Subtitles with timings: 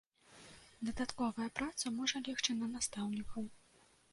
[0.87, 3.43] Дадатковая праца можа легчы на настаўнікаў.